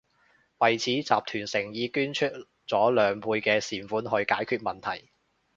[0.57, 2.25] 為此，集團誠意捐出
[2.65, 5.11] 咗兩倍嘅善款去解決問題